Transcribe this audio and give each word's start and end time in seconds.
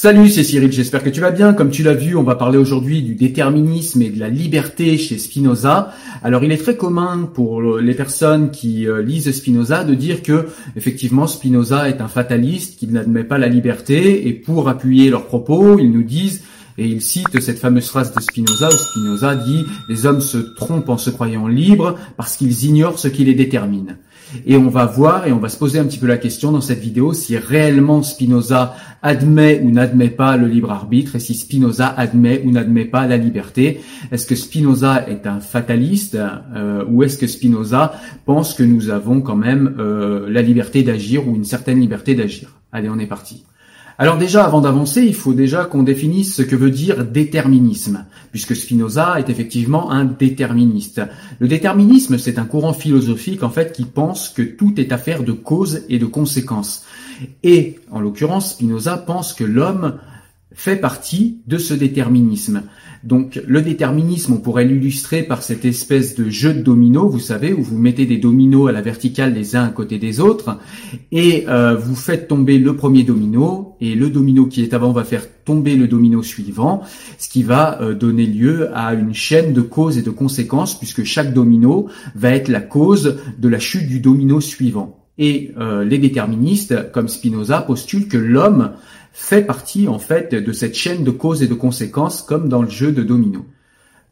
Salut, 0.00 0.28
c'est 0.28 0.44
Cyril, 0.44 0.70
j'espère 0.70 1.02
que 1.02 1.10
tu 1.10 1.20
vas 1.20 1.32
bien. 1.32 1.52
Comme 1.54 1.70
tu 1.70 1.82
l'as 1.82 1.92
vu, 1.92 2.14
on 2.14 2.22
va 2.22 2.36
parler 2.36 2.56
aujourd'hui 2.56 3.02
du 3.02 3.16
déterminisme 3.16 4.00
et 4.00 4.10
de 4.10 4.20
la 4.20 4.28
liberté 4.28 4.96
chez 4.96 5.18
Spinoza. 5.18 5.92
Alors, 6.22 6.44
il 6.44 6.52
est 6.52 6.56
très 6.56 6.76
commun 6.76 7.28
pour 7.34 7.80
les 7.80 7.94
personnes 7.94 8.52
qui 8.52 8.86
euh, 8.86 9.02
lisent 9.02 9.28
Spinoza 9.32 9.82
de 9.82 9.96
dire 9.96 10.22
que, 10.22 10.46
effectivement, 10.76 11.26
Spinoza 11.26 11.88
est 11.88 12.00
un 12.00 12.06
fataliste, 12.06 12.78
qu'il 12.78 12.92
n'admet 12.92 13.24
pas 13.24 13.38
la 13.38 13.48
liberté, 13.48 14.28
et 14.28 14.34
pour 14.34 14.68
appuyer 14.68 15.10
leurs 15.10 15.26
propos, 15.26 15.80
ils 15.80 15.90
nous 15.90 16.04
disent 16.04 16.44
et 16.78 16.86
ils 16.86 17.02
citent 17.02 17.40
cette 17.40 17.58
fameuse 17.58 17.88
phrase 17.88 18.14
de 18.14 18.20
Spinoza 18.20 18.68
où 18.68 18.72
Spinoza 18.72 19.34
dit 19.34 19.64
«Les 19.88 20.06
hommes 20.06 20.20
se 20.20 20.38
trompent 20.38 20.88
en 20.88 20.96
se 20.96 21.10
croyant 21.10 21.48
libres 21.48 21.96
parce 22.16 22.36
qu'ils 22.36 22.64
ignorent 22.64 22.98
ce 22.98 23.08
qui 23.08 23.24
les 23.24 23.34
détermine». 23.34 23.98
Et 24.46 24.56
on 24.56 24.68
va 24.68 24.84
voir 24.84 25.26
et 25.26 25.32
on 25.32 25.38
va 25.38 25.48
se 25.48 25.58
poser 25.58 25.78
un 25.78 25.84
petit 25.84 25.98
peu 25.98 26.06
la 26.06 26.18
question 26.18 26.52
dans 26.52 26.60
cette 26.60 26.80
vidéo 26.80 27.12
si 27.12 27.36
réellement 27.36 28.02
Spinoza 28.02 28.74
admet 29.02 29.60
ou 29.62 29.70
n'admet 29.70 30.10
pas 30.10 30.36
le 30.36 30.46
libre 30.46 30.70
arbitre 30.70 31.16
et 31.16 31.18
si 31.18 31.34
Spinoza 31.34 31.88
admet 31.88 32.42
ou 32.44 32.50
n'admet 32.50 32.84
pas 32.84 33.06
la 33.06 33.16
liberté. 33.16 33.80
Est-ce 34.12 34.26
que 34.26 34.34
Spinoza 34.34 35.08
est 35.08 35.26
un 35.26 35.40
fataliste 35.40 36.18
euh, 36.54 36.84
ou 36.88 37.02
est-ce 37.02 37.16
que 37.16 37.26
Spinoza 37.26 37.94
pense 38.26 38.54
que 38.54 38.62
nous 38.62 38.90
avons 38.90 39.20
quand 39.20 39.36
même 39.36 39.76
euh, 39.78 40.28
la 40.28 40.42
liberté 40.42 40.82
d'agir 40.82 41.26
ou 41.26 41.34
une 41.34 41.44
certaine 41.44 41.80
liberté 41.80 42.14
d'agir? 42.14 42.50
Allez, 42.72 42.90
on 42.90 42.98
est 42.98 43.06
parti. 43.06 43.44
Alors 44.00 44.16
déjà, 44.16 44.44
avant 44.44 44.60
d'avancer, 44.60 45.02
il 45.02 45.14
faut 45.14 45.34
déjà 45.34 45.64
qu'on 45.64 45.82
définisse 45.82 46.36
ce 46.36 46.42
que 46.42 46.54
veut 46.54 46.70
dire 46.70 47.04
déterminisme, 47.04 48.04
puisque 48.30 48.54
Spinoza 48.54 49.18
est 49.18 49.28
effectivement 49.28 49.90
un 49.90 50.04
déterministe. 50.04 51.02
Le 51.40 51.48
déterminisme, 51.48 52.16
c'est 52.16 52.38
un 52.38 52.44
courant 52.44 52.72
philosophique 52.72 53.42
en 53.42 53.50
fait 53.50 53.72
qui 53.72 53.84
pense 53.84 54.28
que 54.28 54.42
tout 54.42 54.80
est 54.80 54.92
affaire 54.92 55.24
de 55.24 55.32
cause 55.32 55.82
et 55.88 55.98
de 55.98 56.06
conséquences. 56.06 56.84
Et 57.42 57.80
en 57.90 57.98
l'occurrence, 57.98 58.52
Spinoza 58.52 58.98
pense 58.98 59.32
que 59.32 59.42
l'homme 59.42 59.94
fait 60.58 60.74
partie 60.74 61.38
de 61.46 61.56
ce 61.56 61.72
déterminisme. 61.72 62.64
Donc 63.04 63.40
le 63.46 63.62
déterminisme, 63.62 64.32
on 64.32 64.38
pourrait 64.38 64.64
l'illustrer 64.64 65.22
par 65.22 65.44
cette 65.44 65.64
espèce 65.64 66.16
de 66.16 66.30
jeu 66.30 66.52
de 66.52 66.62
dominos, 66.62 67.08
vous 67.08 67.20
savez, 67.20 67.52
où 67.52 67.62
vous 67.62 67.78
mettez 67.78 68.06
des 68.06 68.18
dominos 68.18 68.68
à 68.68 68.72
la 68.72 68.82
verticale 68.82 69.34
les 69.34 69.54
uns 69.54 69.66
à 69.66 69.68
côté 69.68 69.98
des 69.98 70.18
autres, 70.18 70.58
et 71.12 71.44
euh, 71.46 71.76
vous 71.76 71.94
faites 71.94 72.26
tomber 72.26 72.58
le 72.58 72.74
premier 72.74 73.04
domino, 73.04 73.76
et 73.80 73.94
le 73.94 74.10
domino 74.10 74.46
qui 74.46 74.64
est 74.64 74.74
avant 74.74 74.90
va 74.90 75.04
faire 75.04 75.28
tomber 75.44 75.76
le 75.76 75.86
domino 75.86 76.24
suivant, 76.24 76.82
ce 77.18 77.28
qui 77.28 77.44
va 77.44 77.80
euh, 77.80 77.94
donner 77.94 78.26
lieu 78.26 78.68
à 78.76 78.94
une 78.94 79.14
chaîne 79.14 79.52
de 79.52 79.60
causes 79.60 79.96
et 79.96 80.02
de 80.02 80.10
conséquences, 80.10 80.76
puisque 80.76 81.04
chaque 81.04 81.32
domino 81.32 81.86
va 82.16 82.30
être 82.30 82.48
la 82.48 82.62
cause 82.62 83.18
de 83.38 83.48
la 83.48 83.60
chute 83.60 83.86
du 83.86 84.00
domino 84.00 84.40
suivant. 84.40 84.98
Et 85.18 85.52
euh, 85.58 85.84
les 85.84 85.98
déterministes, 85.98 86.90
comme 86.92 87.08
Spinoza, 87.08 87.60
postulent 87.60 88.08
que 88.08 88.16
l'homme 88.16 88.72
fait 89.20 89.42
partie 89.42 89.88
en 89.88 89.98
fait 89.98 90.32
de 90.32 90.52
cette 90.52 90.76
chaîne 90.76 91.02
de 91.02 91.10
causes 91.10 91.42
et 91.42 91.48
de 91.48 91.54
conséquences 91.54 92.22
comme 92.22 92.48
dans 92.48 92.62
le 92.62 92.70
jeu 92.70 92.92
de 92.92 93.02
domino. 93.02 93.44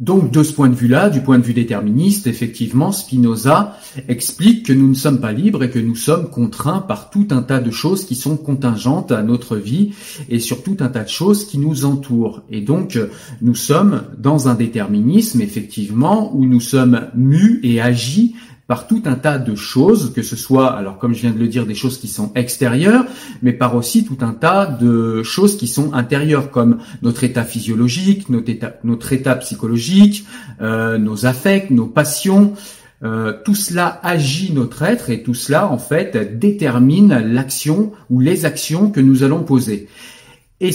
Donc 0.01 0.31
de 0.33 0.43
ce 0.43 0.53
point 0.53 0.69
de 0.69 0.75
vue-là, 0.75 1.09
du 1.09 1.21
point 1.21 1.39
de 1.39 1.45
vue 1.45 1.55
déterministe, 1.55 2.27
effectivement, 2.27 2.91
Spinoza 2.91 3.79
explique 4.09 4.67
que 4.67 4.73
nous 4.73 4.89
ne 4.89 4.95
sommes 4.95 5.21
pas 5.21 5.33
libres 5.33 5.63
et 5.63 5.71
que 5.71 5.79
nous 5.79 5.95
sommes 5.95 6.29
contraints 6.29 6.81
par 6.81 7.09
tout 7.09 7.29
un 7.31 7.41
tas 7.41 7.61
de 7.61 7.71
choses 7.71 8.05
qui 8.05 8.17
sont 8.17 8.37
contingentes 8.37 9.13
à 9.13 9.23
notre 9.23 9.57
vie 9.57 9.93
et 10.29 10.41
sur 10.41 10.63
tout 10.65 10.77
un 10.81 10.89
tas 10.89 11.05
de 11.05 11.09
choses 11.09 11.47
qui 11.47 11.57
nous 11.57 11.87
entourent. 11.87 12.43
Et 12.51 12.61
donc 12.61 12.99
nous 13.41 13.55
sommes 13.55 14.03
dans 14.19 14.49
un 14.49 14.55
déterminisme, 14.55 15.41
effectivement, 15.41 16.35
où 16.35 16.45
nous 16.45 16.61
sommes 16.61 17.09
mus 17.15 17.61
et 17.63 17.81
agis 17.81 18.35
par 18.67 18.89
tout 18.89 19.03
un 19.05 19.15
tas 19.15 19.39
de 19.39 19.55
choses, 19.55 20.13
que 20.15 20.23
ce 20.23 20.35
soit, 20.35 20.73
alors 20.73 20.99
comme 20.99 21.15
je 21.15 21.21
viens 21.21 21.31
de 21.31 21.39
le 21.39 21.47
dire, 21.47 21.67
des 21.67 21.75
choses 21.75 21.99
qui 21.99 22.09
sont 22.09 22.33
extérieures, 22.35 23.05
mais 23.43 23.53
par 23.53 23.77
aussi 23.77 24.05
tout 24.05 24.19
un 24.23 24.33
tas 24.33 24.67
de 24.67 25.23
choses 25.23 25.57
qui 25.57 25.69
sont 25.69 25.93
intérieures, 25.93 26.51
comme 26.51 26.79
notre 27.03 27.23
état 27.23 27.45
physiologique, 27.45 28.29
notre 28.29 29.13
état, 29.13 29.37
psychologique, 29.37 30.27
euh, 30.61 30.99
nos 30.99 31.27
affects, 31.27 31.71
nos 31.71 31.87
passions. 31.87 32.55
Euh, 33.05 33.35
tout 33.45 33.55
cela 33.55 34.01
agit 34.03 34.53
notre 34.53 34.83
être 34.83 35.11
et 35.11 35.23
tout 35.23 35.35
cela, 35.35 35.71
en 35.71 35.79
fait, 35.79 36.39
détermine 36.39 37.19
l'action 37.19 37.93
ou 38.11 38.21
les 38.21 38.47
actions 38.47 38.91
que 38.91 39.01
nous 39.01 39.23
allons 39.23 39.43
poser. 39.45 39.87
Et 40.61 40.71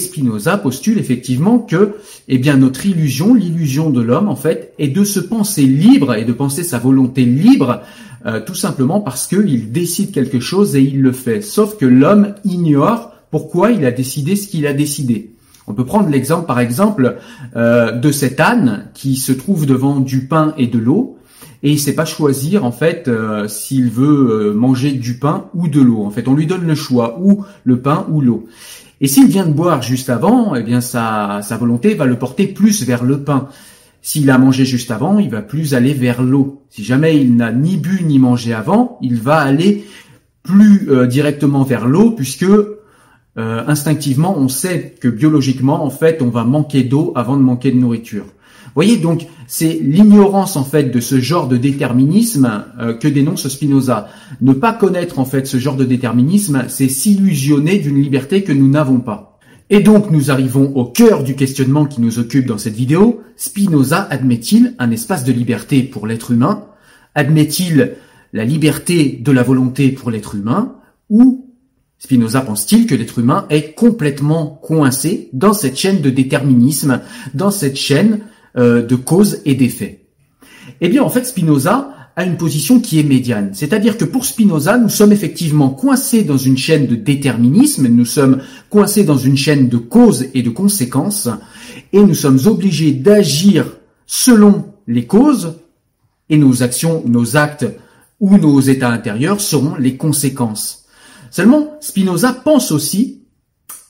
postule 0.61 0.99
effectivement 0.99 1.57
que, 1.57 1.95
eh 2.27 2.37
bien, 2.37 2.57
notre 2.57 2.85
illusion, 2.85 3.33
l'illusion 3.33 3.89
de 3.89 4.01
l'homme, 4.01 4.29
en 4.29 4.35
fait, 4.35 4.73
est 4.77 4.89
de 4.89 5.03
se 5.03 5.19
penser 5.19 5.63
libre 5.63 6.13
et 6.13 6.23
de 6.23 6.33
penser 6.33 6.63
sa 6.63 6.77
volonté 6.77 7.25
libre, 7.25 7.81
euh, 8.27 8.39
tout 8.45 8.53
simplement 8.53 9.01
parce 9.01 9.25
qu'il 9.25 9.71
décide 9.71 10.11
quelque 10.11 10.39
chose 10.39 10.75
et 10.75 10.81
il 10.81 11.01
le 11.01 11.11
fait. 11.11 11.41
Sauf 11.41 11.77
que 11.77 11.87
l'homme 11.87 12.35
ignore 12.45 13.13
pourquoi 13.31 13.71
il 13.71 13.83
a 13.85 13.91
décidé 13.91 14.35
ce 14.35 14.47
qu'il 14.47 14.67
a 14.67 14.73
décidé. 14.73 15.31
On 15.65 15.73
peut 15.73 15.85
prendre 15.85 16.09
l'exemple, 16.09 16.45
par 16.45 16.59
exemple, 16.59 17.17
euh, 17.55 17.91
de 17.91 18.11
cet 18.11 18.39
âne 18.39 18.89
qui 18.93 19.15
se 19.15 19.31
trouve 19.31 19.65
devant 19.65 19.99
du 19.99 20.27
pain 20.27 20.53
et 20.57 20.67
de 20.67 20.77
l'eau 20.77 21.17
et 21.63 21.71
il 21.71 21.79
sait 21.79 21.93
pas 21.93 22.05
choisir 22.05 22.65
en 22.65 22.71
fait 22.71 23.07
euh, 23.07 23.47
s'il 23.47 23.89
veut 23.89 24.51
manger 24.53 24.91
du 24.93 25.19
pain 25.19 25.45
ou 25.53 25.67
de 25.67 25.79
l'eau. 25.79 26.03
En 26.03 26.09
fait, 26.09 26.27
on 26.27 26.33
lui 26.33 26.47
donne 26.47 26.65
le 26.65 26.73
choix 26.75 27.19
ou 27.21 27.45
le 27.63 27.79
pain 27.79 28.05
ou 28.09 28.21
l'eau. 28.21 28.47
Et 29.01 29.07
s'il 29.07 29.27
vient 29.27 29.47
de 29.47 29.51
boire 29.51 29.81
juste 29.81 30.09
avant, 30.09 30.55
eh 30.55 30.61
bien 30.61 30.79
sa, 30.79 31.41
sa 31.41 31.57
volonté 31.57 31.95
va 31.95 32.05
le 32.05 32.17
porter 32.17 32.47
plus 32.47 32.83
vers 32.83 33.03
le 33.03 33.23
pain. 33.23 33.49
S'il 34.03 34.29
a 34.29 34.37
mangé 34.37 34.63
juste 34.63 34.91
avant, 34.91 35.19
il 35.19 35.29
va 35.29 35.41
plus 35.41 35.73
aller 35.73 35.93
vers 35.93 36.21
l'eau. 36.21 36.63
Si 36.69 36.83
jamais 36.83 37.17
il 37.17 37.35
n'a 37.35 37.51
ni 37.51 37.77
bu 37.77 38.03
ni 38.03 38.19
mangé 38.19 38.53
avant, 38.53 38.99
il 39.01 39.15
va 39.15 39.39
aller 39.39 39.85
plus 40.43 40.89
euh, 40.89 41.07
directement 41.07 41.63
vers 41.63 41.87
l'eau 41.87 42.11
puisque 42.11 42.43
euh, 42.43 42.75
instinctivement, 43.37 44.37
on 44.37 44.47
sait 44.47 44.95
que 44.99 45.07
biologiquement, 45.07 45.83
en 45.83 45.89
fait, 45.89 46.21
on 46.21 46.29
va 46.29 46.43
manquer 46.43 46.83
d'eau 46.83 47.11
avant 47.15 47.37
de 47.37 47.41
manquer 47.41 47.71
de 47.71 47.77
nourriture. 47.77 48.25
Voyez, 48.75 48.97
donc, 48.97 49.27
c'est 49.47 49.79
l'ignorance, 49.81 50.55
en 50.55 50.63
fait, 50.63 50.85
de 50.85 50.99
ce 50.99 51.19
genre 51.19 51.47
de 51.47 51.57
déterminisme 51.57 52.65
euh, 52.79 52.93
que 52.93 53.07
dénonce 53.07 53.47
Spinoza. 53.47 54.07
Ne 54.39 54.53
pas 54.53 54.73
connaître, 54.73 55.19
en 55.19 55.25
fait, 55.25 55.45
ce 55.47 55.57
genre 55.57 55.75
de 55.75 55.85
déterminisme, 55.85 56.65
c'est 56.69 56.89
s'illusionner 56.89 57.79
d'une 57.79 58.01
liberté 58.01 58.43
que 58.43 58.53
nous 58.53 58.69
n'avons 58.69 58.99
pas. 58.99 59.39
Et 59.69 59.81
donc, 59.81 60.11
nous 60.11 60.31
arrivons 60.31 60.73
au 60.75 60.85
cœur 60.85 61.23
du 61.23 61.35
questionnement 61.35 61.85
qui 61.85 62.01
nous 62.01 62.19
occupe 62.19 62.45
dans 62.45 62.57
cette 62.57 62.75
vidéo. 62.75 63.21
Spinoza 63.35 64.01
admet-il 64.09 64.75
un 64.79 64.91
espace 64.91 65.23
de 65.23 65.31
liberté 65.31 65.83
pour 65.83 66.07
l'être 66.07 66.31
humain? 66.31 66.65
Admet-il 67.15 67.93
la 68.33 68.45
liberté 68.45 69.19
de 69.21 69.31
la 69.31 69.43
volonté 69.43 69.91
pour 69.91 70.11
l'être 70.11 70.35
humain? 70.35 70.75
Ou 71.09 71.51
Spinoza 71.99 72.41
pense-t-il 72.41 72.87
que 72.87 72.95
l'être 72.95 73.19
humain 73.19 73.45
est 73.49 73.73
complètement 73.73 74.59
coincé 74.63 75.29
dans 75.33 75.53
cette 75.53 75.77
chaîne 75.77 76.01
de 76.01 76.09
déterminisme, 76.09 77.01
dans 77.33 77.51
cette 77.51 77.77
chaîne 77.77 78.21
euh, 78.57 78.81
de 78.81 78.95
causes 78.95 79.39
et 79.45 79.55
d'effets 79.55 80.01
Eh 80.81 80.89
bien, 80.89 81.03
en 81.03 81.09
fait, 81.09 81.25
Spinoza 81.25 81.93
a 82.15 82.25
une 82.25 82.37
position 82.37 82.79
qui 82.79 82.99
est 82.99 83.03
médiane. 83.03 83.51
C'est-à-dire 83.53 83.97
que 83.97 84.05
pour 84.05 84.25
Spinoza, 84.25 84.77
nous 84.77 84.89
sommes 84.89 85.13
effectivement 85.13 85.69
coincés 85.69 86.23
dans 86.23 86.37
une 86.37 86.57
chaîne 86.57 86.87
de 86.87 86.95
déterminisme, 86.95 87.87
nous 87.87 88.05
sommes 88.05 88.41
coincés 88.69 89.03
dans 89.03 89.17
une 89.17 89.37
chaîne 89.37 89.69
de 89.69 89.77
causes 89.77 90.27
et 90.33 90.41
de 90.41 90.49
conséquences, 90.49 91.29
et 91.93 92.01
nous 92.01 92.15
sommes 92.15 92.39
obligés 92.45 92.91
d'agir 92.91 93.65
selon 94.05 94.65
les 94.87 95.05
causes, 95.05 95.55
et 96.29 96.37
nos 96.37 96.63
actions, 96.63 97.03
nos 97.05 97.37
actes 97.37 97.65
ou 98.19 98.37
nos 98.37 98.59
états 98.61 98.89
intérieurs 98.89 99.41
seront 99.41 99.75
les 99.75 99.97
conséquences. 99.97 100.85
Seulement, 101.29 101.77
Spinoza 101.79 102.33
pense 102.33 102.71
aussi, 102.71 103.20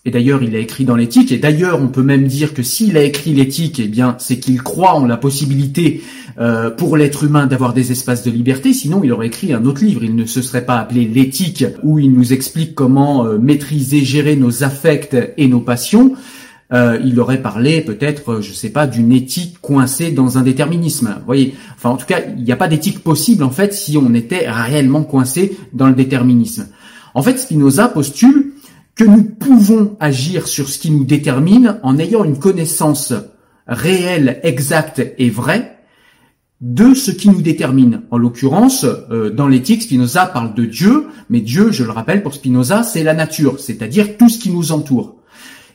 et 0.03 0.11
d'ailleurs 0.11 0.41
il 0.41 0.55
a 0.55 0.59
écrit 0.59 0.85
dans 0.85 0.95
l'éthique, 0.95 1.31
et 1.31 1.37
d'ailleurs 1.37 1.79
on 1.81 1.87
peut 1.87 2.01
même 2.01 2.27
dire 2.27 2.53
que 2.53 2.63
s'il 2.63 2.97
a 2.97 3.03
écrit 3.03 3.33
l'éthique, 3.33 3.79
eh 3.79 3.87
bien 3.87 4.15
c'est 4.19 4.39
qu'il 4.39 4.61
croit 4.63 4.95
en 4.95 5.05
la 5.05 5.17
possibilité 5.17 6.01
euh, 6.39 6.71
pour 6.71 6.97
l'être 6.97 7.23
humain 7.23 7.45
d'avoir 7.45 7.73
des 7.73 7.91
espaces 7.91 8.23
de 8.23 8.31
liberté, 8.31 8.73
sinon 8.73 9.01
il 9.03 9.11
aurait 9.11 9.27
écrit 9.27 9.53
un 9.53 9.65
autre 9.65 9.83
livre, 9.83 10.03
il 10.03 10.15
ne 10.15 10.25
se 10.25 10.41
serait 10.41 10.65
pas 10.65 10.77
appelé 10.77 11.05
l'éthique, 11.05 11.65
où 11.83 11.99
il 11.99 12.11
nous 12.13 12.33
explique 12.33 12.73
comment 12.73 13.25
euh, 13.25 13.37
maîtriser, 13.37 14.03
gérer 14.03 14.35
nos 14.35 14.63
affects 14.63 15.17
et 15.37 15.47
nos 15.47 15.61
passions. 15.61 16.13
Euh, 16.73 16.97
il 17.03 17.19
aurait 17.19 17.41
parlé 17.41 17.81
peut-être, 17.81 18.39
je 18.39 18.53
sais 18.53 18.69
pas, 18.69 18.87
d'une 18.87 19.11
éthique 19.11 19.59
coincée 19.61 20.11
dans 20.11 20.37
un 20.37 20.41
déterminisme. 20.41 21.15
Vous 21.19 21.25
voyez, 21.25 21.53
enfin 21.75 21.89
en 21.89 21.97
tout 21.97 22.05
cas, 22.05 22.21
il 22.37 22.43
n'y 22.43 22.51
a 22.53 22.55
pas 22.55 22.69
d'éthique 22.69 22.99
possible 22.99 23.43
en 23.43 23.49
fait 23.49 23.73
si 23.73 23.97
on 23.97 24.13
était 24.13 24.49
réellement 24.49 25.03
coincé 25.03 25.57
dans 25.73 25.87
le 25.87 25.93
déterminisme. 25.93 26.69
En 27.13 27.21
fait, 27.21 27.37
Spinoza 27.37 27.89
postule 27.89 28.50
que 29.01 29.07
nous 29.07 29.23
pouvons 29.23 29.97
agir 29.99 30.47
sur 30.47 30.69
ce 30.69 30.77
qui 30.77 30.91
nous 30.91 31.05
détermine 31.05 31.79
en 31.81 31.97
ayant 31.97 32.23
une 32.23 32.37
connaissance 32.37 33.13
réelle, 33.65 34.39
exacte 34.43 35.01
et 35.17 35.31
vraie 35.31 35.79
de 36.59 36.93
ce 36.93 37.09
qui 37.09 37.29
nous 37.29 37.41
détermine. 37.41 38.03
En 38.11 38.19
l'occurrence, 38.19 38.85
euh, 38.85 39.31
dans 39.31 39.47
l'éthique, 39.47 39.81
Spinoza 39.81 40.27
parle 40.27 40.53
de 40.53 40.65
Dieu, 40.65 41.07
mais 41.31 41.41
Dieu, 41.41 41.71
je 41.71 41.83
le 41.83 41.89
rappelle, 41.89 42.21
pour 42.21 42.35
Spinoza, 42.35 42.83
c'est 42.83 43.01
la 43.01 43.15
nature, 43.15 43.59
c'est-à-dire 43.59 44.17
tout 44.17 44.29
ce 44.29 44.37
qui 44.37 44.51
nous 44.51 44.71
entoure. 44.71 45.15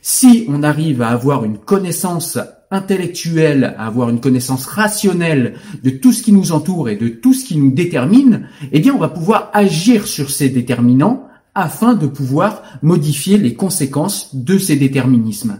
Si 0.01 0.45
on 0.47 0.63
arrive 0.63 1.01
à 1.01 1.09
avoir 1.09 1.43
une 1.43 1.57
connaissance 1.57 2.39
intellectuelle, 2.71 3.75
à 3.77 3.87
avoir 3.87 4.07
une 4.07 4.21
connaissance 4.21 4.65
rationnelle 4.65 5.55
de 5.83 5.89
tout 5.89 6.13
ce 6.13 6.23
qui 6.23 6.31
nous 6.31 6.53
entoure 6.53 6.87
et 6.87 6.95
de 6.95 7.09
tout 7.09 7.33
ce 7.33 7.43
qui 7.43 7.57
nous 7.57 7.71
détermine, 7.71 8.47
eh 8.71 8.79
bien, 8.79 8.93
on 8.93 8.99
va 8.99 9.09
pouvoir 9.09 9.51
agir 9.53 10.07
sur 10.07 10.29
ces 10.29 10.47
déterminants 10.47 11.27
afin 11.57 11.95
de 11.95 12.05
pouvoir 12.05 12.61
modifier 12.83 13.37
les 13.37 13.55
conséquences 13.55 14.35
de 14.35 14.59
ces 14.59 14.75
déterminismes. 14.75 15.59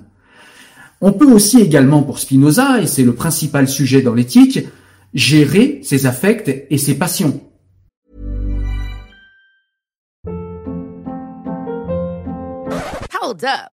On 1.02 1.12
peut 1.12 1.32
aussi 1.32 1.60
également, 1.60 2.04
pour 2.04 2.20
Spinoza, 2.20 2.82
et 2.82 2.88
c'est 2.88 3.04
le 3.04 3.16
principal 3.16 3.68
sujet 3.68 4.02
dans 4.02 4.14
l'éthique, 4.14 4.60
gérer 5.14 5.80
ses 5.84 6.06
affects 6.06 6.66
et 6.70 6.78
ses 6.78 6.98
passions. 6.98 7.42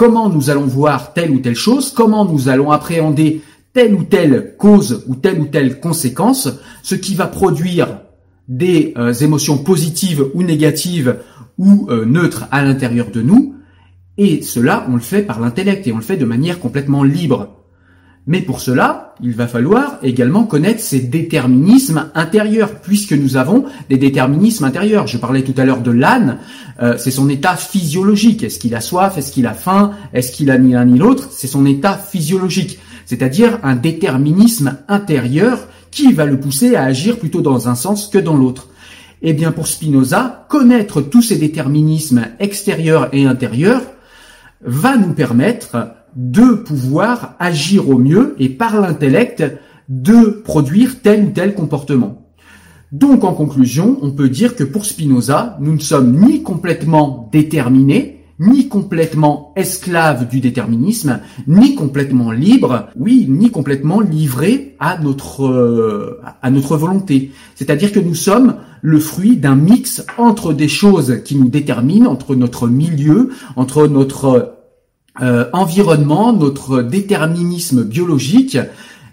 comment 0.00 0.30
nous 0.30 0.48
allons 0.48 0.64
voir 0.64 1.12
telle 1.12 1.30
ou 1.30 1.40
telle 1.40 1.54
chose, 1.54 1.92
comment 1.94 2.24
nous 2.24 2.48
allons 2.48 2.70
appréhender 2.70 3.42
telle 3.74 3.94
ou 3.94 4.02
telle 4.02 4.54
cause 4.56 5.04
ou 5.08 5.14
telle 5.14 5.38
ou 5.38 5.44
telle 5.44 5.78
conséquence, 5.78 6.48
ce 6.82 6.94
qui 6.94 7.14
va 7.14 7.26
produire 7.26 8.00
des 8.48 8.94
euh, 8.96 9.12
émotions 9.12 9.58
positives 9.58 10.24
ou 10.32 10.42
négatives 10.42 11.18
ou 11.58 11.86
euh, 11.90 12.06
neutres 12.06 12.46
à 12.50 12.64
l'intérieur 12.64 13.10
de 13.10 13.20
nous. 13.20 13.56
Et 14.16 14.40
cela, 14.40 14.86
on 14.88 14.94
le 14.94 15.00
fait 15.00 15.20
par 15.20 15.38
l'intellect 15.38 15.86
et 15.86 15.92
on 15.92 15.96
le 15.96 16.02
fait 16.02 16.16
de 16.16 16.24
manière 16.24 16.60
complètement 16.60 17.04
libre. 17.04 17.59
Mais 18.30 18.42
pour 18.42 18.60
cela, 18.60 19.16
il 19.20 19.34
va 19.34 19.48
falloir 19.48 19.98
également 20.04 20.44
connaître 20.44 20.78
ces 20.78 21.00
déterminismes 21.00 22.12
intérieurs, 22.14 22.76
puisque 22.80 23.12
nous 23.12 23.36
avons 23.36 23.64
des 23.88 23.98
déterminismes 23.98 24.62
intérieurs. 24.62 25.08
Je 25.08 25.18
parlais 25.18 25.42
tout 25.42 25.54
à 25.56 25.64
l'heure 25.64 25.80
de 25.80 25.90
l'âne, 25.90 26.38
euh, 26.80 26.94
c'est 26.96 27.10
son 27.10 27.28
état 27.28 27.56
physiologique. 27.56 28.44
Est-ce 28.44 28.60
qu'il 28.60 28.76
a 28.76 28.80
soif? 28.80 29.18
Est-ce 29.18 29.32
qu'il 29.32 29.48
a 29.48 29.52
faim? 29.52 29.94
Est-ce 30.12 30.30
qu'il 30.30 30.52
a 30.52 30.58
ni 30.58 30.74
l'un 30.74 30.84
ni 30.84 30.96
l'autre? 30.96 31.26
C'est 31.32 31.48
son 31.48 31.66
état 31.66 31.94
physiologique, 31.94 32.78
c'est-à-dire 33.04 33.58
un 33.64 33.74
déterminisme 33.74 34.76
intérieur 34.86 35.66
qui 35.90 36.12
va 36.12 36.24
le 36.24 36.38
pousser 36.38 36.76
à 36.76 36.84
agir 36.84 37.18
plutôt 37.18 37.40
dans 37.40 37.68
un 37.68 37.74
sens 37.74 38.06
que 38.06 38.18
dans 38.18 38.36
l'autre. 38.36 38.68
Eh 39.22 39.32
bien, 39.32 39.50
pour 39.50 39.66
Spinoza, 39.66 40.46
connaître 40.48 41.00
tous 41.00 41.22
ces 41.22 41.36
déterminismes 41.36 42.26
extérieurs 42.38 43.08
et 43.12 43.24
intérieurs 43.24 43.82
va 44.62 44.96
nous 44.96 45.14
permettre 45.14 45.96
de 46.16 46.54
pouvoir 46.54 47.36
agir 47.38 47.88
au 47.88 47.98
mieux 47.98 48.34
et 48.38 48.48
par 48.48 48.80
l'intellect 48.80 49.44
de 49.88 50.42
produire 50.44 51.00
tel 51.02 51.24
ou 51.24 51.30
tel 51.30 51.54
comportement. 51.54 52.30
Donc 52.92 53.22
en 53.22 53.34
conclusion, 53.34 53.98
on 54.02 54.10
peut 54.10 54.28
dire 54.28 54.56
que 54.56 54.64
pour 54.64 54.84
Spinoza, 54.84 55.56
nous 55.60 55.74
ne 55.74 55.80
sommes 55.80 56.20
ni 56.20 56.42
complètement 56.42 57.28
déterminés, 57.32 58.20
ni 58.40 58.68
complètement 58.68 59.52
esclaves 59.54 60.26
du 60.28 60.40
déterminisme, 60.40 61.20
ni 61.46 61.74
complètement 61.74 62.32
libres, 62.32 62.88
oui, 62.96 63.26
ni 63.28 63.50
complètement 63.50 64.00
livrés 64.00 64.76
à 64.80 64.98
notre 64.98 65.46
euh, 65.46 66.20
à 66.42 66.50
notre 66.50 66.76
volonté. 66.76 67.32
C'est-à-dire 67.54 67.92
que 67.92 68.00
nous 68.00 68.14
sommes 68.14 68.56
le 68.80 68.98
fruit 68.98 69.36
d'un 69.36 69.56
mix 69.56 70.04
entre 70.16 70.52
des 70.52 70.68
choses 70.68 71.22
qui 71.24 71.36
nous 71.36 71.50
déterminent, 71.50 72.10
entre 72.10 72.34
notre 72.34 72.66
milieu, 72.66 73.30
entre 73.56 73.86
notre 73.86 74.59
euh, 75.22 75.46
environnement, 75.52 76.32
notre 76.32 76.82
déterminisme 76.82 77.84
biologique, 77.84 78.58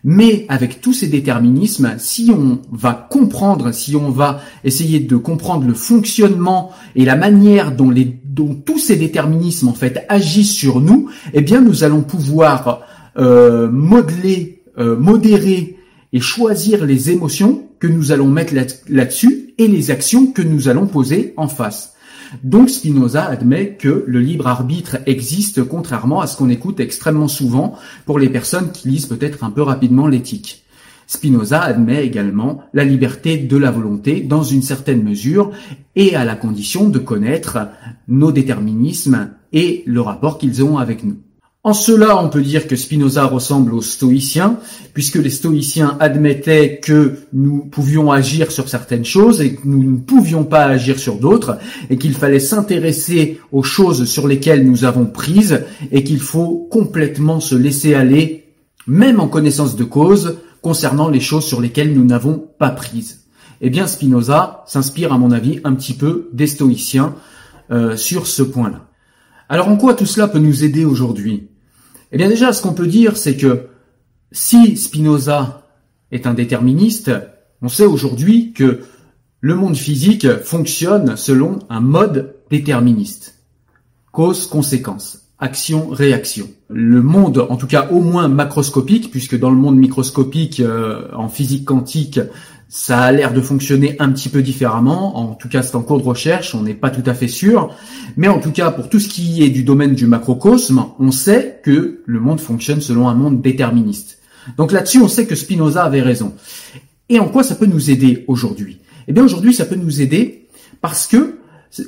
mais 0.03 0.45
avec 0.47 0.79
tous 0.79 0.93
ces 0.93 1.07
déterminismes, 1.07 1.95
si 1.97 2.31
on 2.31 2.59
va 2.71 2.93
comprendre, 2.93 3.73
si 3.73 3.95
on 3.95 4.09
va 4.09 4.39
essayer 4.63 4.99
de 4.99 5.17
comprendre 5.17 5.67
le 5.67 5.73
fonctionnement 5.73 6.71
et 6.95 7.03
la 7.03 7.15
manière 7.15 7.75
dont, 7.75 7.89
les, 7.89 8.05
dont 8.23 8.55
tous 8.55 8.79
ces 8.79 8.95
déterminismes 8.95 9.67
en 9.67 9.73
fait 9.73 10.05
agissent 10.07 10.55
sur 10.55 10.79
nous, 10.79 11.09
eh 11.33 11.41
bien 11.41 11.61
nous 11.61 11.83
allons 11.83 12.03
pouvoir 12.03 12.81
euh, 13.17 13.69
modeler, 13.69 14.61
euh, 14.77 14.95
modérer 14.97 15.77
et 16.13 16.19
choisir 16.19 16.85
les 16.85 17.11
émotions 17.11 17.63
que 17.79 17.87
nous 17.87 18.11
allons 18.11 18.27
mettre 18.27 18.53
là-dessus 18.87 19.53
et 19.57 19.67
les 19.67 19.91
actions 19.91 20.27
que 20.27 20.41
nous 20.41 20.69
allons 20.69 20.87
poser 20.87 21.33
en 21.35 21.47
face. 21.47 21.96
Donc 22.43 22.69
Spinoza 22.69 23.25
admet 23.25 23.75
que 23.75 24.03
le 24.07 24.19
libre 24.19 24.47
arbitre 24.47 24.97
existe 25.05 25.63
contrairement 25.63 26.21
à 26.21 26.27
ce 26.27 26.37
qu'on 26.37 26.49
écoute 26.49 26.79
extrêmement 26.79 27.27
souvent 27.27 27.75
pour 28.05 28.19
les 28.19 28.29
personnes 28.29 28.71
qui 28.71 28.89
lisent 28.89 29.05
peut-être 29.05 29.43
un 29.43 29.51
peu 29.51 29.61
rapidement 29.61 30.07
l'éthique. 30.07 30.63
Spinoza 31.07 31.61
admet 31.61 32.05
également 32.05 32.63
la 32.73 32.83
liberté 32.83 33.37
de 33.37 33.57
la 33.57 33.71
volonté 33.71 34.19
dans 34.21 34.43
une 34.43 34.61
certaine 34.61 35.03
mesure 35.03 35.51
et 35.95 36.15
à 36.15 36.25
la 36.25 36.35
condition 36.35 36.89
de 36.89 36.99
connaître 36.99 37.69
nos 38.09 38.33
déterminismes 38.33 39.29
et 39.53 39.83
le 39.85 40.01
rapport 40.01 40.37
qu'ils 40.37 40.63
ont 40.63 40.77
avec 40.77 41.05
nous. 41.05 41.17
En 41.67 41.73
cela, 41.73 42.17
on 42.23 42.29
peut 42.29 42.43
dire 42.43 42.65
que 42.65 42.77
Spinoza 42.77 43.25
ressemble 43.25 43.73
aux 43.73 43.81
stoïciens, 43.81 44.57
puisque 44.93 45.17
les 45.17 45.29
stoïciens 45.29 45.97
admettaient 45.99 46.79
que 46.81 47.17
nous 47.33 47.65
pouvions 47.65 48.09
agir 48.09 48.53
sur 48.53 48.69
certaines 48.69 49.03
choses 49.03 49.41
et 49.41 49.55
que 49.55 49.67
nous 49.67 49.83
ne 49.83 49.97
pouvions 49.97 50.45
pas 50.45 50.63
agir 50.63 50.97
sur 50.97 51.17
d'autres, 51.17 51.57
et 51.89 51.97
qu'il 51.97 52.13
fallait 52.13 52.39
s'intéresser 52.39 53.41
aux 53.51 53.63
choses 53.63 54.05
sur 54.05 54.29
lesquelles 54.29 54.65
nous 54.65 54.85
avons 54.85 55.07
prise, 55.07 55.65
et 55.91 56.05
qu'il 56.05 56.21
faut 56.21 56.69
complètement 56.71 57.41
se 57.41 57.55
laisser 57.55 57.95
aller, 57.95 58.45
même 58.87 59.19
en 59.19 59.27
connaissance 59.27 59.75
de 59.75 59.83
cause, 59.83 60.37
concernant 60.61 61.09
les 61.09 61.19
choses 61.19 61.43
sur 61.43 61.59
lesquelles 61.59 61.93
nous 61.93 62.05
n'avons 62.05 62.47
pas 62.57 62.69
prise. 62.69 63.25
Eh 63.59 63.69
bien, 63.69 63.87
Spinoza 63.87 64.63
s'inspire, 64.67 65.11
à 65.11 65.17
mon 65.17 65.31
avis, 65.31 65.59
un 65.65 65.75
petit 65.75 65.95
peu 65.95 66.29
des 66.31 66.47
stoïciens 66.47 67.13
euh, 67.71 67.97
sur 67.97 68.25
ce 68.25 68.41
point-là. 68.41 68.87
Alors, 69.49 69.67
en 69.67 69.75
quoi 69.75 69.95
tout 69.95 70.05
cela 70.05 70.29
peut 70.29 70.39
nous 70.39 70.63
aider 70.63 70.85
aujourd'hui? 70.85 71.49
Eh 72.11 72.17
bien 72.17 72.29
déjà, 72.29 72.53
ce 72.53 72.61
qu'on 72.61 72.73
peut 72.73 72.87
dire, 72.87 73.17
c'est 73.17 73.37
que 73.37 73.67
si 74.31 74.77
Spinoza 74.77 75.67
est 76.11 76.27
un 76.27 76.33
déterministe, 76.33 77.11
on 77.61 77.69
sait 77.69 77.85
aujourd'hui 77.85 78.53
que 78.53 78.81
le 79.39 79.55
monde 79.55 79.75
physique 79.75 80.27
fonctionne 80.43 81.17
selon 81.17 81.59
un 81.69 81.81
mode 81.81 82.35
déterministe. 82.49 83.43
Cause-conséquence, 84.11 85.29
action-réaction. 85.39 86.49
Le 86.69 87.01
monde, 87.01 87.45
en 87.49 87.57
tout 87.57 87.67
cas 87.67 87.89
au 87.91 87.99
moins 87.99 88.27
macroscopique, 88.27 89.11
puisque 89.11 89.37
dans 89.37 89.51
le 89.51 89.57
monde 89.57 89.77
microscopique, 89.77 90.59
euh, 90.59 91.07
en 91.13 91.29
physique 91.29 91.65
quantique, 91.65 92.19
ça 92.69 92.99
a 92.99 93.11
l'air 93.11 93.33
de 93.33 93.41
fonctionner 93.41 93.95
un 93.99 94.11
petit 94.11 94.29
peu 94.29 94.41
différemment. 94.41 95.17
En 95.17 95.35
tout 95.35 95.47
cas, 95.47 95.63
c'est 95.63 95.75
en 95.75 95.81
cours 95.81 95.99
de 95.99 96.05
recherche, 96.05 96.53
on 96.53 96.63
n'est 96.63 96.73
pas 96.73 96.89
tout 96.89 97.03
à 97.05 97.13
fait 97.13 97.27
sûr. 97.27 97.73
Mais 98.17 98.27
en 98.27 98.39
tout 98.39 98.51
cas, 98.51 98.71
pour 98.71 98.89
tout 98.89 98.99
ce 98.99 99.07
qui 99.07 99.43
est 99.43 99.49
du 99.49 99.63
domaine 99.63 99.95
du 99.95 100.05
macrocosme, 100.05 100.85
on 100.99 101.11
sait 101.11 101.61
que 101.63 102.01
le 102.05 102.19
monde 102.19 102.41
fonctionne 102.41 102.81
selon 102.81 103.07
un 103.07 103.13
monde 103.13 103.41
déterministe. 103.41 104.19
Donc 104.57 104.71
là-dessus, 104.71 105.01
on 105.01 105.07
sait 105.07 105.25
que 105.25 105.35
Spinoza 105.35 105.83
avait 105.83 106.01
raison. 106.01 106.33
Et 107.09 107.19
en 107.19 107.29
quoi 107.29 107.43
ça 107.43 107.55
peut 107.55 107.65
nous 107.65 107.89
aider 107.89 108.25
aujourd'hui? 108.27 108.79
Eh 109.07 109.13
bien, 109.13 109.23
aujourd'hui, 109.23 109.53
ça 109.53 109.65
peut 109.65 109.75
nous 109.75 110.01
aider 110.01 110.47
parce 110.81 111.07
que, 111.07 111.39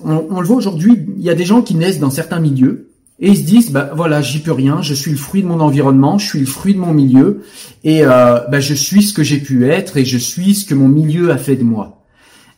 on, 0.04 0.40
le 0.40 0.48
voit 0.48 0.58
aujourd'hui, 0.58 1.06
il 1.18 1.24
y 1.24 1.30
a 1.30 1.36
des 1.36 1.46
gens 1.46 1.62
qui 1.62 1.76
naissent 1.76 2.00
dans 2.00 2.10
certains 2.10 2.40
milieux 2.40 2.89
et 3.20 3.30
ils 3.30 3.38
se 3.38 3.44
disent 3.44 3.72
bah 3.72 3.92
voilà 3.96 4.22
j'y 4.22 4.40
peux 4.40 4.52
rien 4.52 4.82
je 4.82 4.94
suis 4.94 5.12
le 5.12 5.18
fruit 5.18 5.42
de 5.42 5.48
mon 5.48 5.60
environnement 5.60 6.18
je 6.18 6.26
suis 6.26 6.40
le 6.40 6.46
fruit 6.46 6.74
de 6.74 6.80
mon 6.80 6.94
milieu 6.94 7.44
et 7.84 8.04
euh, 8.04 8.40
bah, 8.50 8.60
je 8.60 8.74
suis 8.74 9.04
ce 9.04 9.14
que 9.14 9.24
j'ai 9.24 9.40
pu 9.40 9.70
être 9.70 9.98
et 9.98 10.06
je 10.06 10.18
suis 10.18 10.56
ce 10.56 10.66
que 10.66 10.74
mon 10.74 10.88
milieu 10.88 11.32
a 11.32 11.38
fait 11.38 11.56
de 11.56 11.64
moi. 11.64 12.04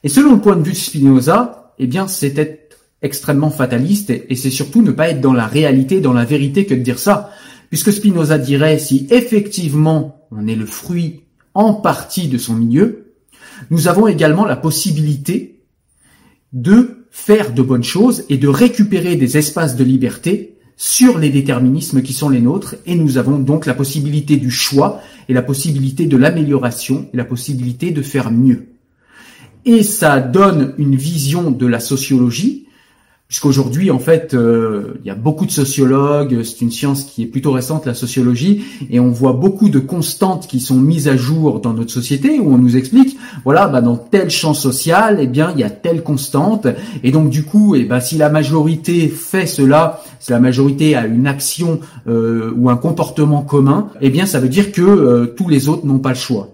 Et 0.04 0.10
selon 0.10 0.34
le 0.34 0.42
point 0.42 0.56
de 0.56 0.64
vue 0.64 0.72
de 0.72 0.78
Spinoza 0.78 1.74
eh 1.80 1.88
bien 1.88 2.08
c'est 2.08 2.38
être 2.38 2.78
extrêmement 3.02 3.50
fataliste 3.50 4.10
et, 4.12 4.32
et 4.32 4.36
c'est 4.36 4.52
surtout 4.52 4.82
ne 4.82 4.92
pas 4.92 5.10
être 5.10 5.22
dans 5.22 5.34
la 5.34 5.48
réalité 5.48 6.00
dans 6.00 6.14
la 6.14 6.26
vérité 6.26 6.66
que 6.66 6.76
de 6.76 6.82
dire 6.82 7.00
ça. 7.00 7.32
Puisque 7.70 7.94
Spinoza 7.94 8.38
dirait 8.38 8.80
si 8.80 9.08
effectivement 9.10 10.28
on 10.32 10.48
est 10.48 10.56
le 10.56 10.66
fruit 10.66 11.24
en 11.54 11.74
partie 11.74 12.28
de 12.28 12.38
son 12.38 12.54
milieu 12.54 13.14
nous 13.70 13.88
avons 13.88 14.08
également 14.08 14.46
la 14.46 14.56
possibilité 14.56 15.62
de 16.54 17.06
faire 17.12 17.54
de 17.54 17.62
bonnes 17.62 17.84
choses 17.84 18.26
et 18.30 18.38
de 18.38 18.48
récupérer 18.48 19.16
des 19.16 19.38
espaces 19.38 19.76
de 19.76 19.84
liberté 19.84 20.51
sur 20.84 21.20
les 21.20 21.30
déterminismes 21.30 22.02
qui 22.02 22.12
sont 22.12 22.30
les 22.30 22.42
nôtres 22.42 22.76
et 22.88 22.96
nous 22.96 23.20
avons 23.20 23.38
donc 23.38 23.68
la 23.68 23.76
possibilité 23.76 24.38
du 24.38 24.50
choix 24.50 25.00
et 25.30 25.34
la 25.34 25.44
possibilité 25.44 26.08
de 26.08 26.18
l'amélioration 26.18 27.08
et 27.14 27.18
la 27.18 27.24
possibilité 27.24 27.92
de 27.92 28.02
faire 28.02 28.32
mieux. 28.32 28.70
Et 29.64 29.84
ça 29.84 30.20
donne 30.20 30.74
une 30.80 30.96
vision 30.96 31.52
de 31.52 31.68
la 31.68 31.80
sociologie 31.80 32.66
puisqu'aujourd'hui, 33.32 33.92
en 33.92 34.00
fait, 34.00 34.34
euh, 34.34 34.96
il 35.00 35.08
y 35.08 35.10
a 35.10 35.16
beaucoup 35.16 35.46
de 35.46 35.52
sociologues, 35.52 36.44
c'est 36.44 36.60
une 36.60 36.70
science 36.70 37.06
qui 37.06 37.24
est 37.24 37.28
plutôt 37.28 37.54
récente, 37.54 37.86
la 37.86 37.94
sociologie, 37.94 38.66
et 38.90 39.00
on 39.00 39.08
voit 39.08 39.32
beaucoup 39.32 39.70
de 39.70 39.80
constantes 39.80 40.48
qui 40.48 40.60
sont 40.60 40.76
mises 40.76 41.08
à 41.08 41.16
jour 41.16 41.62
dans 41.62 41.72
notre 41.72 41.92
société, 41.92 42.42
où 42.42 42.54
on 42.54 42.58
nous 42.58 42.76
explique, 42.76 43.18
voilà, 43.46 43.70
bah, 43.70 43.80
dans 43.80 43.96
tel 43.96 44.30
champ 44.30 44.54
social, 44.54 45.20
eh 45.22 45.28
bien, 45.28 45.54
il 45.56 45.62
y 45.62 45.64
a 45.64 45.70
telle 45.70 46.04
constante, 46.04 46.68
et 47.06 47.12
donc 47.12 47.30
du 47.30 47.44
coup, 47.44 47.74
eh 47.74 47.86
ben, 47.86 48.02
si 48.02 48.18
la 48.18 48.28
majorité 48.30 49.08
fait 49.08 49.46
cela, 49.46 50.02
si 50.20 50.32
la 50.32 50.42
majorité 50.42 50.98
a 50.98 51.06
une 51.06 51.26
action 51.26 51.80
euh, 52.10 52.52
ou 52.58 52.70
un 52.70 52.76
comportement 52.76 53.44
commun, 53.44 53.92
eh 54.02 54.10
bien, 54.10 54.26
ça 54.26 54.42
veut 54.42 54.50
dire 54.50 54.74
que 54.74 54.82
euh, 54.82 55.26
tous 55.38 55.48
les 55.48 55.70
autres 55.70 55.86
n'ont 55.86 56.00
pas 56.00 56.10
le 56.10 56.16
choix. 56.16 56.50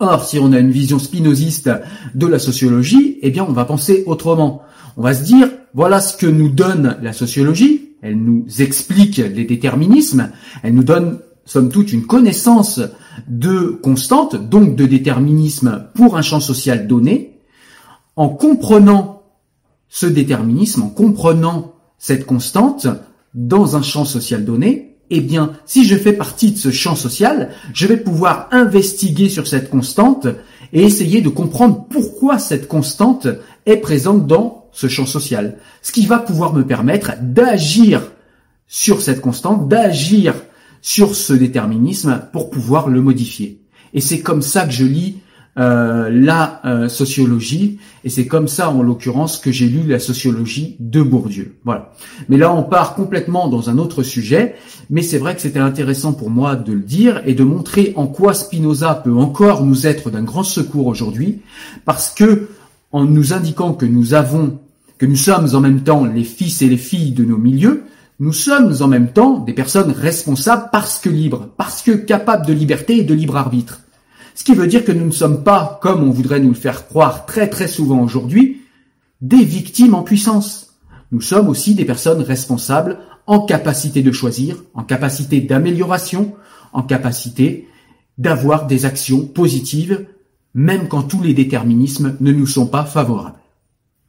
Or, 0.00 0.22
si 0.22 0.38
on 0.38 0.52
a 0.52 0.58
une 0.58 0.70
vision 0.70 0.98
spinoziste 0.98 1.70
de 2.14 2.26
la 2.26 2.38
sociologie, 2.38 3.18
eh 3.22 3.30
bien, 3.30 3.46
on 3.48 3.52
va 3.52 3.64
penser 3.64 4.04
autrement. 4.06 4.60
On 4.98 5.02
va 5.02 5.14
se 5.14 5.24
dire, 5.24 5.48
voilà 5.74 6.00
ce 6.00 6.16
que 6.16 6.26
nous 6.26 6.48
donne 6.48 6.98
la 7.02 7.12
sociologie. 7.12 7.90
Elle 8.02 8.18
nous 8.18 8.44
explique 8.58 9.16
les 9.16 9.44
déterminismes. 9.44 10.30
Elle 10.62 10.74
nous 10.74 10.84
donne, 10.84 11.20
somme 11.44 11.70
toute, 11.70 11.92
une 11.92 12.06
connaissance 12.06 12.80
de 13.28 13.78
constante, 13.82 14.36
donc 14.36 14.76
de 14.76 14.86
déterminisme 14.86 15.86
pour 15.94 16.16
un 16.16 16.22
champ 16.22 16.40
social 16.40 16.86
donné. 16.86 17.40
En 18.16 18.28
comprenant 18.28 19.22
ce 19.88 20.06
déterminisme, 20.06 20.82
en 20.82 20.88
comprenant 20.88 21.74
cette 21.98 22.26
constante 22.26 22.86
dans 23.34 23.76
un 23.76 23.82
champ 23.82 24.04
social 24.04 24.44
donné, 24.44 24.96
eh 25.08 25.20
bien, 25.20 25.52
si 25.66 25.84
je 25.86 25.96
fais 25.96 26.12
partie 26.12 26.52
de 26.52 26.58
ce 26.58 26.70
champ 26.70 26.96
social, 26.96 27.50
je 27.72 27.86
vais 27.86 27.96
pouvoir 27.96 28.48
investiguer 28.50 29.28
sur 29.28 29.46
cette 29.46 29.70
constante 29.70 30.26
et 30.72 30.82
essayer 30.82 31.20
de 31.20 31.28
comprendre 31.28 31.86
pourquoi 31.88 32.38
cette 32.38 32.66
constante 32.68 33.28
est 33.66 33.76
présente 33.76 34.26
dans 34.26 34.61
ce 34.72 34.88
champ 34.88 35.06
social, 35.06 35.58
ce 35.82 35.92
qui 35.92 36.06
va 36.06 36.18
pouvoir 36.18 36.52
me 36.54 36.64
permettre 36.64 37.12
d'agir 37.20 38.02
sur 38.66 39.02
cette 39.02 39.20
constante, 39.20 39.68
d'agir 39.68 40.34
sur 40.80 41.14
ce 41.14 41.32
déterminisme 41.32 42.22
pour 42.32 42.50
pouvoir 42.50 42.88
le 42.88 43.00
modifier. 43.00 43.60
Et 43.94 44.00
c'est 44.00 44.20
comme 44.20 44.42
ça 44.42 44.64
que 44.64 44.72
je 44.72 44.84
lis 44.84 45.18
euh, 45.58 46.08
la 46.10 46.62
euh, 46.64 46.88
sociologie, 46.88 47.78
et 48.04 48.08
c'est 48.08 48.26
comme 48.26 48.48
ça 48.48 48.70
en 48.70 48.82
l'occurrence 48.82 49.36
que 49.36 49.52
j'ai 49.52 49.68
lu 49.68 49.82
la 49.86 49.98
sociologie 49.98 50.76
de 50.80 51.02
Bourdieu. 51.02 51.56
Voilà. 51.66 51.92
Mais 52.30 52.38
là 52.38 52.50
on 52.54 52.62
part 52.62 52.94
complètement 52.94 53.48
dans 53.48 53.68
un 53.68 53.76
autre 53.76 54.02
sujet, 54.02 54.54
mais 54.88 55.02
c'est 55.02 55.18
vrai 55.18 55.34
que 55.34 55.42
c'était 55.42 55.58
intéressant 55.58 56.14
pour 56.14 56.30
moi 56.30 56.56
de 56.56 56.72
le 56.72 56.80
dire 56.80 57.20
et 57.26 57.34
de 57.34 57.44
montrer 57.44 57.92
en 57.96 58.06
quoi 58.06 58.32
Spinoza 58.32 58.94
peut 58.94 59.14
encore 59.14 59.62
nous 59.62 59.86
être 59.86 60.10
d'un 60.10 60.22
grand 60.22 60.42
secours 60.42 60.86
aujourd'hui, 60.86 61.42
parce 61.84 62.08
que 62.08 62.48
en 62.90 63.04
nous 63.04 63.34
indiquant 63.34 63.74
que 63.74 63.84
nous 63.84 64.14
avons, 64.14 64.58
que 65.02 65.06
nous 65.08 65.16
sommes 65.16 65.52
en 65.56 65.58
même 65.58 65.82
temps 65.82 66.04
les 66.04 66.22
fils 66.22 66.62
et 66.62 66.68
les 66.68 66.76
filles 66.76 67.10
de 67.10 67.24
nos 67.24 67.36
milieux, 67.36 67.82
nous 68.20 68.32
sommes 68.32 68.72
en 68.82 68.86
même 68.86 69.12
temps 69.12 69.40
des 69.40 69.52
personnes 69.52 69.90
responsables 69.90 70.68
parce 70.70 71.00
que 71.00 71.08
libres, 71.08 71.48
parce 71.56 71.82
que 71.82 71.90
capables 71.90 72.46
de 72.46 72.52
liberté 72.52 72.98
et 72.98 73.02
de 73.02 73.12
libre 73.12 73.36
arbitre. 73.36 73.80
Ce 74.36 74.44
qui 74.44 74.54
veut 74.54 74.68
dire 74.68 74.84
que 74.84 74.92
nous 74.92 75.04
ne 75.04 75.10
sommes 75.10 75.42
pas, 75.42 75.80
comme 75.82 76.04
on 76.04 76.12
voudrait 76.12 76.38
nous 76.38 76.50
le 76.50 76.54
faire 76.54 76.86
croire 76.86 77.26
très 77.26 77.50
très 77.50 77.66
souvent 77.66 78.00
aujourd'hui, 78.00 78.60
des 79.20 79.42
victimes 79.42 79.94
en 79.94 80.04
puissance. 80.04 80.74
Nous 81.10 81.20
sommes 81.20 81.48
aussi 81.48 81.74
des 81.74 81.84
personnes 81.84 82.22
responsables 82.22 83.00
en 83.26 83.40
capacité 83.40 84.02
de 84.02 84.12
choisir, 84.12 84.62
en 84.72 84.84
capacité 84.84 85.40
d'amélioration, 85.40 86.32
en 86.72 86.84
capacité 86.84 87.66
d'avoir 88.18 88.68
des 88.68 88.84
actions 88.84 89.26
positives 89.26 90.06
même 90.54 90.86
quand 90.86 91.02
tous 91.02 91.22
les 91.22 91.34
déterminismes 91.34 92.16
ne 92.20 92.30
nous 92.30 92.46
sont 92.46 92.68
pas 92.68 92.84
favorables. 92.84 93.40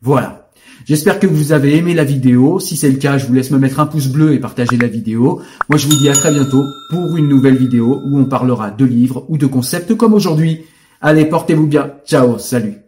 Voilà. 0.03 0.42
J'espère 0.86 1.20
que 1.20 1.27
vous 1.27 1.51
avez 1.51 1.77
aimé 1.77 1.93
la 1.93 2.03
vidéo. 2.03 2.60
Si 2.60 2.75
c'est 2.75 2.89
le 2.89 2.98
cas, 2.98 3.17
je 3.17 3.25
vous 3.25 3.34
laisse 3.34 3.51
me 3.51 3.58
mettre 3.58 3.79
un 3.79 3.86
pouce 3.86 4.08
bleu 4.08 4.34
et 4.34 4.39
partager 4.39 4.77
la 4.77 4.88
vidéo. 4.88 5.41
Moi, 5.70 5.77
je 5.77 5.88
vous 5.88 5.96
dis 5.96 6.10
à 6.10 6.13
très 6.13 6.32
bientôt 6.32 6.65
pour 6.89 7.15
une 7.15 7.29
nouvelle 7.29 7.58
vidéo 7.58 8.01
où 8.05 8.20
on 8.20 8.25
parlera 8.25 8.72
de 8.72 8.86
livres 8.86 9.25
ou 9.29 9.38
de 9.38 9.46
concepts 9.46 9.96
comme 9.96 10.13
aujourd'hui. 10.13 10.65
Allez, 11.01 11.25
portez-vous 11.25 11.67
bien. 11.67 11.91
Ciao, 12.05 12.38
salut. 12.38 12.84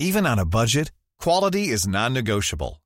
Even 0.00 0.26
on 0.26 0.38
a 0.38 0.44
budget, 0.44 0.92
quality 1.18 1.70
is 1.70 1.86
non-negotiable. 1.88 2.83